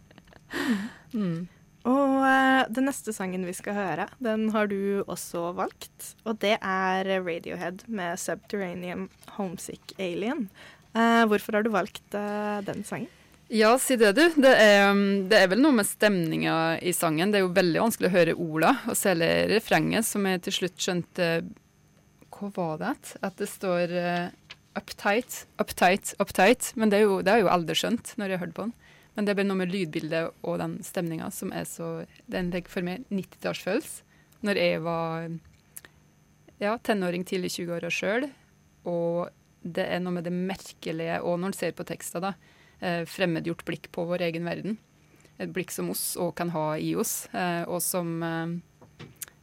[1.16, 1.40] mm.
[1.88, 6.12] Og uh, den neste sangen vi skal høre, den har du også valgt.
[6.28, 10.48] Og det er Radiohead med 'Subterranean Homesick Alien'.
[10.92, 13.08] Uh, hvorfor har du valgt uh, den sangen?
[13.50, 14.28] Ja, si det, du.
[14.36, 17.32] Det er, um, det er, vel noe med stemninga i sangen.
[17.32, 20.78] Det er jo veldig vanskelig å høre orda, og særlig refrenget, som jeg til slutt
[20.78, 21.30] skjønte
[22.30, 23.16] Hva var det?
[23.26, 23.96] At det står
[24.78, 26.70] uptight, uptight, uptight.
[26.76, 28.76] Men det er jo, det er jo aldri skjønt når jeg har hørt på den.
[29.20, 32.72] Men det er bare noe med lydbildet og den stemninga som er så Den legger
[32.72, 34.06] for meg 90-tallsfølelse.
[34.48, 35.26] Når jeg var
[36.56, 38.24] ja, tenåring, tidlig 20-åra sjøl.
[38.88, 39.28] Og
[39.60, 42.30] det er noe med det merkelige, og når en ser på teksta, da,
[42.80, 44.78] eh, fremmedgjort blikk på vår egen verden.
[45.36, 48.54] Et blikk som oss òg kan ha i oss, eh, og som eh,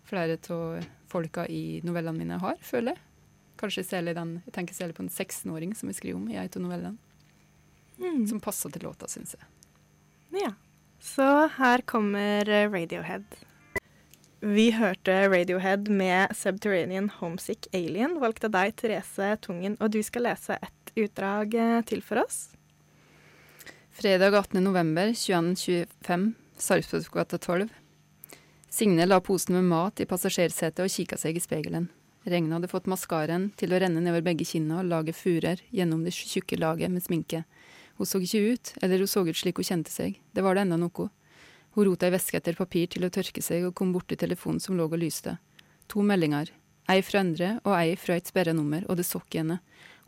[0.09, 3.03] flere av folka i novellene mine har, føler jeg.
[3.61, 6.49] Kanskje særlig den, jeg tenker særlig på en 16-åring som vi skriver om i ei
[6.49, 6.97] av novellene.
[8.01, 8.25] Mm.
[8.33, 9.45] Som passer til låta, syns jeg.
[10.35, 10.53] Ja.
[10.99, 13.23] Så her kommer Radiohead.
[14.39, 19.77] Vi hørte Radiohead med 'Subterranean Homesick Alien', valgt av deg, Therese Tungen.
[19.79, 22.49] Og du skal lese et utdrag eh, til for oss.
[23.97, 27.69] Fredag 18.11.2125, Sarpsborggata 12.
[28.69, 31.87] Signe la posen med mat i passasjersetet og kikka seg i spegelen.
[32.27, 36.13] Regnet hadde fått maskaraen til å renne nedover begge kinna og lage furer gjennom det
[36.13, 37.41] tjukke laget med sminke.
[37.97, 40.67] Hun så ikke ut, eller hun så ut slik hun kjente seg, det var det
[40.67, 41.09] enda noe.
[41.73, 44.61] Hun rota i veska etter papir til å tørke seg og kom bort til telefonen
[44.61, 45.37] som lå og lyste.
[45.89, 46.51] To meldinger,
[46.89, 49.59] ei fra Endre og ei fra et sperra nummer, og det sokk i henne.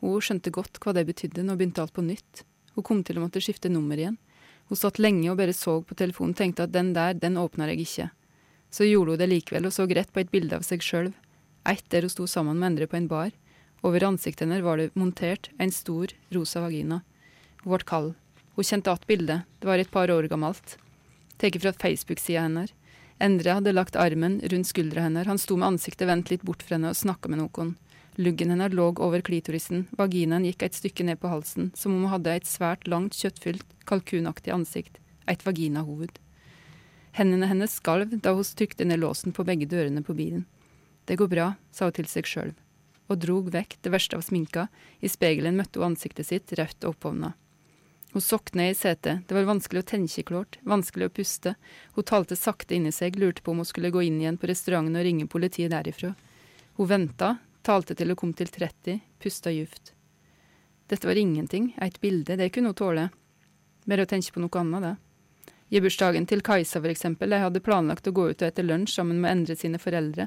[0.02, 2.44] Hun skjønte godt hva det betydde, nå begynte alt på nytt.
[2.76, 4.18] Hun kom til å måtte skifte nummer igjen.
[4.70, 7.86] Hun satt lenge og bare så på telefonen tenkte at den der, den åpner jeg
[7.86, 8.10] ikke.
[8.70, 11.12] Så gjorde hun det likevel og så rett på et bilde av seg sjøl,
[11.68, 13.32] ett der hun sto sammen med andre på en bar.
[13.82, 17.02] Over ansiktet hennes var det montert en stor, rosa vagina.
[17.64, 18.14] Hun ble kald.
[18.56, 20.78] Hun kjente igjen bildet, det var et par år gammelt.
[21.40, 22.74] Tatt fra Facebook-sida hennes.
[23.20, 26.78] Endre hadde lagt armen rundt skuldra hennes, han sto med ansiktet vendt litt bort fra
[26.78, 27.76] henne og snakka med noen.
[28.20, 32.14] Luggen hennes lå over klitorisen, vaginaen gikk et stykke ned på halsen, som om hun
[32.14, 36.16] hadde et svært langt, kjøttfylt, kalkunaktig ansikt, et vaginahoved.
[37.16, 40.44] Hendene hennes skalv da hun trykte ned låsen på begge dørene på bilen.
[41.08, 42.52] Det går bra, sa hun til seg sjøl,
[43.08, 44.68] og drog vekk det verste av sminka.
[45.00, 47.34] I spegelen møtte hun ansiktet sitt rødt og opphovna.
[48.12, 51.54] Hun sokna i setet, det var vanskelig å tenke klart, vanskelig å puste.
[51.94, 54.98] Hun talte sakte inni seg, lurte på om hun skulle gå inn igjen på restauranten
[54.98, 56.16] og ringe politiet derifra.
[56.80, 59.94] Hun venta, talte til hun kom til 30, pusta djupt.
[60.90, 63.06] Dette var ingenting, eit bilde, det kunne hun tåle.
[63.86, 64.96] Bare å tenke på noe annet, det.
[65.70, 68.96] I bursdagen til Kajsa, for eksempel, jeg hadde planlagt å gå ut og ete lunsj
[68.96, 70.26] sammen med Endre sine foreldre.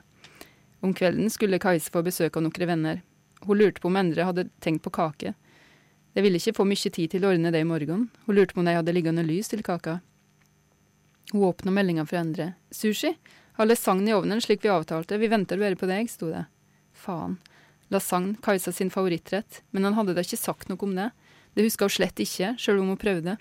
[0.87, 3.03] Om kvelden skulle Kajsa få besøk av noen venner.
[3.43, 5.35] Hun lurte på om Endre hadde tenkt på kake.
[6.13, 8.09] De ville ikke få mye tid til å ordne det i morgen.
[8.27, 10.01] Hun lurte på om de hadde liggende lys til kaka.
[11.33, 12.53] Hun åpna meldinga fra Endre.
[12.71, 13.15] Sushi?
[13.57, 16.47] Har lasagne i ovnen slik vi avtalte, vi venter bare på deg, sto det.
[16.97, 17.39] Faen.
[17.93, 21.11] Lasagne, Kajsa sin favorittrett, men han hadde da ikke sagt noe om det.
[21.53, 23.37] Det huska hun slett ikke, sjøl om hun prøvde.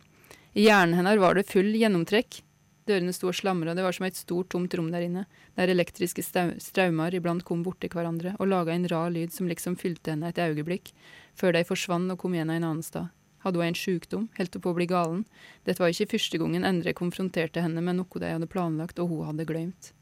[0.51, 2.41] I hjernen hennes var det full gjennomtrekk.
[2.89, 5.25] Dørene sto og slamra, det var som et stort, tomt rom der inne,
[5.57, 10.15] der elektriske straumer iblant kom borti hverandre og laga en rar lyd som liksom fylte
[10.15, 10.89] henne et øyeblikk,
[11.37, 13.11] før de forsvant og kom igjen en annen sted.
[13.45, 15.23] Hadde hun en sykdom, holdt hun på å bli galen?
[15.65, 19.29] Dette var ikke første gangen Endre konfronterte henne med noe de hadde planlagt og hun
[19.29, 19.93] hadde glemt.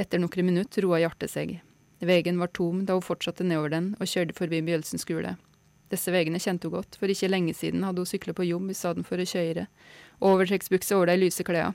[0.00, 1.58] Etter noen minutter roa hjertet seg.
[2.00, 5.36] Veien var tom da hun fortsatte nedover den og kjørte forbi Bjølsen skole.
[5.90, 8.76] Disse veiene kjente hun godt, for ikke lenge siden hadde hun sykla på jobb i
[8.78, 9.66] stedet for å kjøre.
[10.22, 11.74] Overtrekksbukse over de lyse klærne.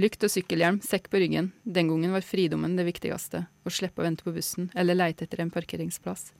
[0.00, 1.50] Lykt og sykkelhjelm, sekk på ryggen.
[1.68, 3.42] Den gangen var fridommen det viktigste.
[3.44, 6.30] Å slippe å vente på bussen, eller leite etter en parkeringsplass.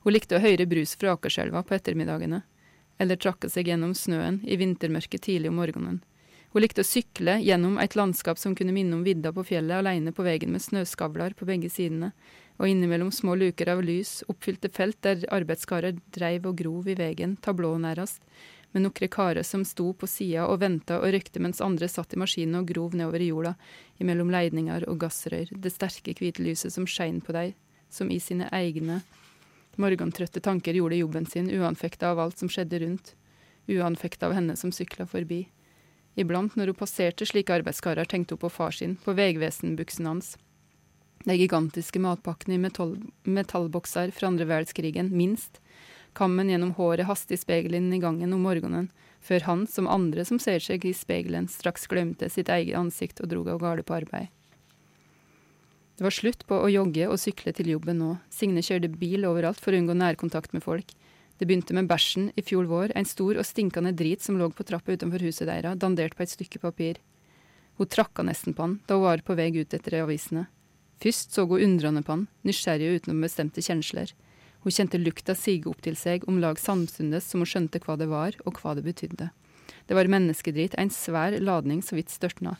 [0.00, 2.40] Hun likte å høre brus fra Akerselva på ettermiddagene,
[2.96, 6.00] eller trakke seg gjennom snøen i vintermørket tidlig om morgenen.
[6.54, 10.14] Hun likte å sykle gjennom et landskap som kunne minne om vidda på fjellet, alene
[10.16, 12.14] på veien med snøskavler på begge sidene,
[12.56, 17.36] og innimellom små luker av lys, oppfylte felt der arbeidskarer dreiv og grov i veien,
[17.36, 18.22] tablå nærast,
[18.72, 22.20] med noen karer som sto på sida og venta og røykte mens andre satt i
[22.20, 23.54] maskinen og grov nedover i jorda,
[24.02, 27.52] imellom leidninger og gassrør, det sterke, hvite lyset som skein på dei,
[27.88, 29.00] som i sine egne
[29.80, 33.12] morgentrøtte tanker gjorde jobben sin, uanfekta av alt som skjedde rundt,
[33.68, 35.44] uanfekta av henne som sykla forbi.
[36.16, 40.34] Iblant når hun passerte slike arbeidskarer, tenkte hun på far sin, på vegvesenbuksen hans.
[41.26, 42.94] De gigantiske matpakkene i metall,
[43.26, 45.58] metallbokser fra andre verdenskrigen, minst,
[46.14, 50.62] kammen gjennom håret hastig speilet i gangen om morgenen, før han, som andre som ser
[50.62, 54.30] seg i speilet, straks glemte sitt eget ansikt og drog av gårde på arbeid.
[55.96, 58.10] Det var slutt på å jogge og sykle til jobben nå.
[58.30, 60.92] Signe kjørte bil overalt for å unngå nærkontakt med folk.
[61.40, 64.64] Det begynte med bæsjen i fjor vår, en stor og stinkende drit som lå på
[64.68, 67.00] trappa utenfor huset deres, dandert på et stykke papir.
[67.80, 70.46] Hun trakka nesten på han da hun var på vei ut etter avisene.
[71.02, 74.12] Først så hun undrende på han, nysgjerrig og uten bestemte kjensler.
[74.64, 78.08] Hun kjente lukta sige opp til seg om lag samtidig som hun skjønte hva det
[78.10, 79.28] var, og hva det betydde.
[79.86, 82.56] Det var menneskedrit, en svær ladning så vidt størtna.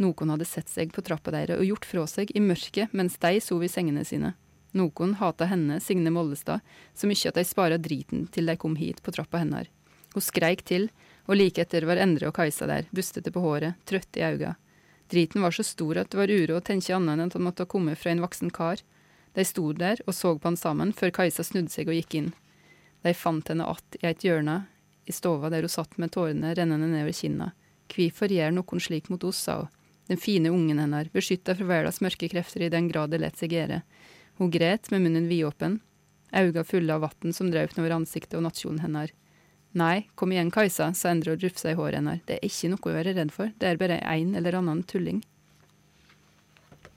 [0.00, 3.36] Noen hadde sett seg på trappa deres og gjort fra seg i mørket mens de
[3.44, 4.32] sov i sengene sine.
[4.72, 9.02] Noen hata henne, Signe Mollestad, så mye at de spara driten til de kom hit
[9.02, 9.68] på trappa hennes.
[10.14, 10.88] Hun skreik til,
[11.28, 14.56] og like etter var Endre og Kajsa der, bustete på håret, trøtt i auga.
[15.10, 17.66] Driten var så stor at det var uro å tenke annet enn at han måtte
[17.66, 18.82] ha kommet fra en voksen kar.
[19.34, 22.30] De sto der og så på han sammen, før Kajsa snudde seg og gikk inn.
[23.02, 24.66] De fant henne att i et hjørne
[25.06, 27.52] i stova der hun satt med tårene rennende nedover kinna.
[27.90, 29.76] Hvorfor gjør noen slik mot oss, sa hun.
[30.10, 33.52] Den fine ungen hennes, beskytta fra verdens mørke krefter i den grad det let seg
[33.54, 33.82] gjøre.
[34.38, 35.78] Hun gret med munnen vidåpen,
[36.34, 39.14] auga fulle av vann som drøp over ansiktet og nattkjolen hennes.
[39.78, 42.22] Nei, kom igjen, Kajsa, sa Endre og rufsa i håret hennes.
[42.26, 45.20] Det er ikke noe å være redd for, det er bare en eller annen tulling.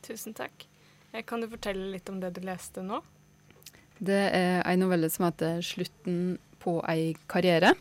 [0.04, 0.66] Tusen takk.
[1.12, 3.04] Eh, kan du fortelle litt om det du leste nå?
[4.04, 7.76] Det er en novelle som heter 'Slutten på ei karriere',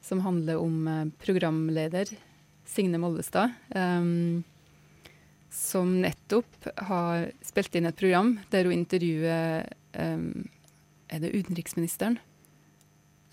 [0.00, 2.16] som handler om eh, programleder
[2.66, 4.44] Signe Mollestad, um,
[5.50, 10.48] som nettopp har spilt inn et program der hun intervjuer um,
[11.08, 12.18] Er det utenriksministeren?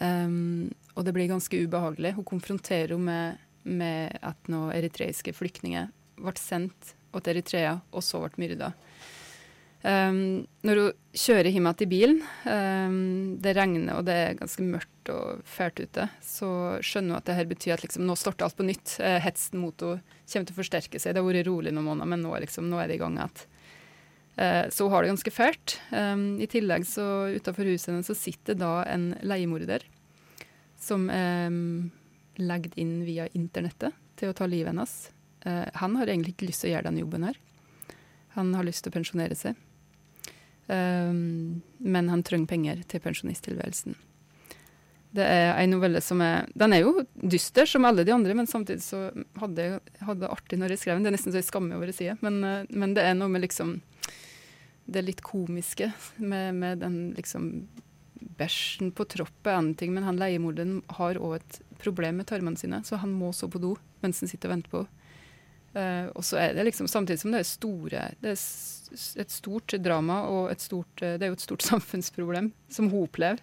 [0.03, 2.15] Um, og det blir ganske ubehagelig.
[2.17, 5.87] Hun konfronterer henne med, med at noen eritreiske flyktninger
[6.19, 8.73] ble sendt til Eritrea og så ble myrda.
[9.83, 15.11] Um, når hun kjører hjem til bilen, um, det regner og det er ganske mørkt
[15.11, 18.55] og fælt ute, så skjønner hun at det her betyr at liksom, nå starter alt
[18.55, 18.95] på nytt.
[19.03, 21.13] Uh, hetsen mot henne kommer til å forsterke seg.
[21.13, 23.43] Det har vært rolig noen måneder, men nå, liksom, nå er det i gang igjen.
[24.39, 25.75] Uh, så hun har det ganske fælt.
[25.91, 29.83] Um, I tillegg så utafor huset hennes sitter da en leiemorder
[30.83, 31.53] som er
[32.41, 34.95] lagd inn via internettet til å ta livet hennes.
[35.45, 37.37] Uh, han har egentlig ikke lyst til å gjøre den jobben her.
[38.37, 39.59] Han har lyst til å pensjonere seg.
[40.67, 43.97] Um, men han trenger penger til pensjonisttilværelsen.
[45.13, 48.49] Det er en novelle som er Den er jo dyster, som alle de andre, men
[48.49, 51.05] samtidig så hadde jeg hadde artig når jeg skrev den.
[51.05, 52.39] Det er nesten så jeg skammer over å si det, men,
[52.71, 53.75] men, det er noe med liksom
[54.85, 57.51] Det litt komiske med, med den liksom
[58.39, 62.59] bæsjen på troppet er en ting, men han leiemorderen har òg et problem med tarmene
[62.59, 64.83] sine, så han må så på do mens han sitter og venter på
[65.73, 69.73] Uh, og så er det liksom, Samtidig som det er store Det er et stort
[69.81, 73.41] drama og et stort, uh, det er jo et stort samfunnsproblem som hun opplever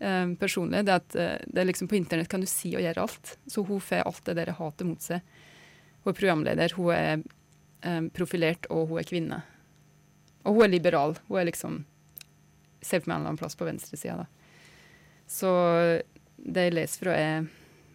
[0.00, 0.86] uh, personlig.
[0.88, 3.34] Det at det er liksom På internett kan du si og gjøre alt.
[3.44, 5.20] Så hun får alt det der hatet mot seg.
[6.04, 9.42] Hun er programleder, hun er profilert, og hun er kvinne.
[10.46, 11.16] Og hun er liberal.
[11.28, 11.82] Hun er liksom
[12.86, 14.26] Ser for meg en eller annen plass på venstresida, da.
[15.26, 15.50] Så
[16.36, 17.48] det jeg leser fra, er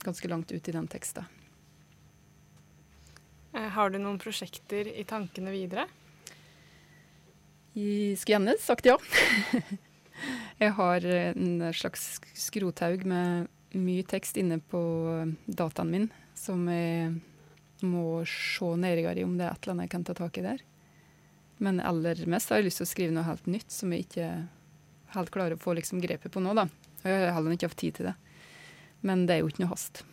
[0.04, 1.28] ganske langt ut i den teksten.
[3.56, 5.88] Eh, har du noen prosjekter i tankene videre?
[7.72, 8.98] Jeg skulle gjerne sagt ja.
[10.64, 14.82] jeg har en slags skrothaug med mye tekst inne på
[15.48, 17.14] dataen min som jeg
[17.88, 20.46] må se nærmere i om det er et eller annet jeg kan ta tak i
[20.46, 20.64] der.
[21.62, 24.28] Men aller mest har jeg lyst til å skrive noe helt nytt som jeg ikke
[25.16, 26.56] helt klarer å få liksom grepet på nå.
[26.58, 26.68] da.
[27.04, 28.16] Jeg har heller ikke hatt tid til det.
[29.06, 30.04] Men det er jo ikke noe hast.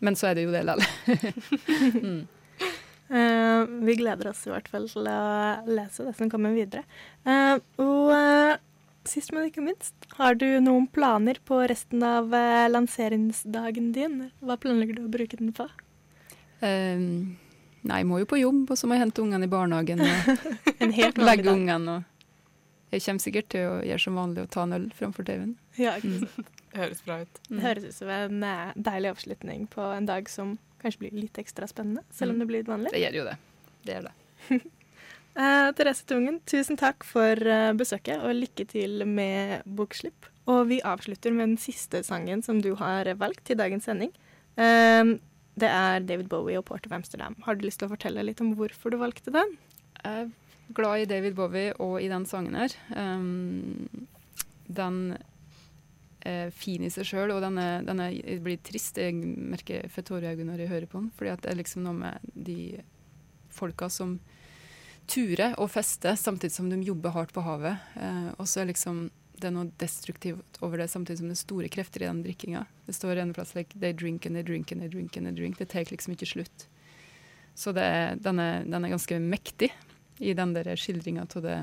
[0.00, 0.86] Men så er det jo det likevel.
[2.08, 2.22] mm.
[3.12, 5.20] uh, vi gleder oss i hvert fall til å
[5.68, 6.86] lese det som kommer videre.
[7.28, 8.54] Uh, og uh,
[9.08, 12.32] sist, men ikke minst, har du noen planer på resten av
[12.72, 14.18] lanseringsdagen din?
[14.40, 15.68] Hva planlegger du å bruke den på?
[16.60, 20.02] nei, jeg må jo på jobb, og så må jeg hente ungene i barnehagen.
[20.04, 21.94] Og legge ungene.
[21.94, 22.09] Og
[22.90, 25.52] jeg kommer sikkert til å gjøre som vanlig og ta en øl framfor TV-en.
[25.78, 26.40] Ja, ikke sant.
[26.40, 26.56] Mm.
[26.70, 27.38] Det høres bra ut.
[27.46, 27.52] Mm.
[27.52, 31.38] Det høres ut som en eh, deilig avslutning på en dag som kanskje blir litt
[31.40, 32.42] ekstra spennende, selv om mm.
[32.42, 32.92] det blir litt vanlig.
[32.94, 33.36] Det gjør jo det.
[33.86, 34.12] Det gjør det.
[34.50, 40.30] uh, Therese Tungen, tusen takk for uh, besøket, og lykke til med bokslipp.
[40.50, 44.14] Og vi avslutter med den siste sangen som du har valgt til dagens sending.
[44.58, 45.18] Uh,
[45.60, 47.36] det er David Bowie og Port of Amsterdam.
[47.46, 49.58] Har du lyst til å fortelle litt om hvorfor du valgte den?
[50.74, 52.74] Glad i David Bowie og i den sangen her.
[52.94, 53.88] Um,
[54.70, 55.16] den
[56.20, 59.00] er fin i seg sjøl, og den, er, den er, blir trist.
[59.00, 61.10] Jeg merker for tårer i øynene når jeg hører på den.
[61.16, 62.60] fordi det er liksom noe med de
[63.50, 64.18] folka som
[65.10, 67.80] turer og fester samtidig som de jobber hardt på havet.
[67.96, 69.08] Uh, og så er liksom
[69.40, 72.66] det er noe destruktivt over det, samtidig som det er store krefter i den drikkinga.
[72.86, 75.34] Det står en plass like, they drink and they drink and they drink and they
[75.34, 75.58] drink.
[75.58, 76.66] Det tar liksom ikke slutt.
[77.56, 79.70] Så er, den, er, den, er, ganske mektig
[80.20, 81.58] i den der skildringa av det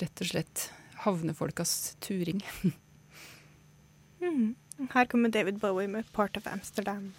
[0.00, 0.70] rett og slett
[1.06, 2.42] havnefolkas turing.
[4.16, 4.54] Mm.
[4.90, 7.12] Her kommer David Bowie med 'Part of Amsterdam'.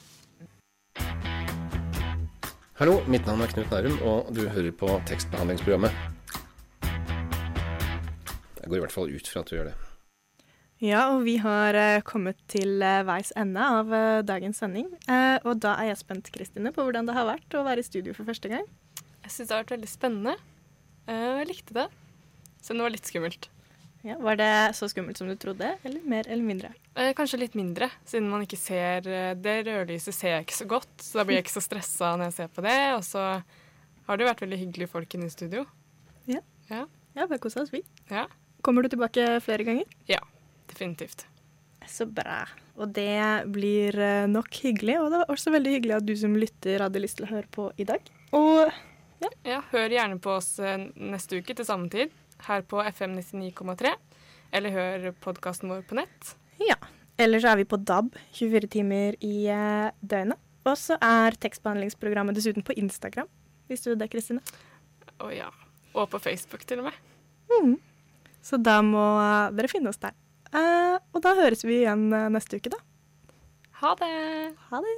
[2.74, 5.94] Hallo, mitt navn er Knut Nærum, og du hører på tekstbehandlingsprogrammet.
[8.62, 9.76] Jeg går i hvert fall ut fra at du gjør det.
[10.82, 14.90] Ja, og vi har uh, kommet til uh, veis ende av uh, dagens sending.
[15.46, 18.14] og da er jeg spent, Kristine, på hvordan det har vært å være i studio
[18.14, 18.66] for første gang.
[19.28, 20.34] Jeg syns det har vært veldig spennende.
[21.12, 21.88] jeg likte det.
[22.64, 23.50] Så det var litt skummelt.
[24.08, 26.70] Ja, var det så skummelt som du trodde, eller mer eller mindre?
[26.96, 30.68] Eh, kanskje litt mindre, siden man ikke ser eh, Det rødlyset ser jeg ikke så
[30.70, 32.78] godt, så da blir jeg ikke så stressa når jeg ser på det.
[32.96, 33.26] Og så
[34.08, 35.66] har det jo vært veldig hyggelige folk inne i studio.
[36.30, 36.40] Ja.
[36.72, 36.86] Ja,
[37.18, 37.84] ja vi har kosa oss, vi.
[38.08, 38.30] Ja.
[38.64, 39.92] Kommer du tilbake flere ganger?
[40.08, 40.22] Ja,
[40.72, 41.28] definitivt.
[41.88, 42.46] Så bra.
[42.80, 45.02] Og det blir eh, nok hyggelig.
[45.02, 47.52] Og det var også veldig hyggelig at du som lytter hadde lyst til å høre
[47.52, 48.08] på i dag.
[48.36, 48.72] Og
[49.24, 49.32] ja.
[49.48, 52.14] ja hør gjerne på oss neste uke til samme tid
[52.46, 53.94] her på FM 99,3.
[54.56, 56.36] Eller hør podkasten vår på nett.
[56.64, 56.78] Ja.
[57.18, 60.40] Eller så er vi på DAB 24 timer i uh, døgnet.
[60.68, 63.30] Og så er tekstbehandlingsprogrammet dessuten på Instagram.
[63.72, 64.44] Visste du det, Kristine?
[65.24, 65.48] Å ja.
[65.96, 66.98] Og på Facebook, til og med.
[67.52, 67.78] Mm.
[68.44, 70.16] Så da må uh, dere finne oss der.
[70.52, 72.82] Uh, og da høres vi igjen neste uke, da.
[73.82, 74.16] Ha det.
[74.70, 74.98] Ha det.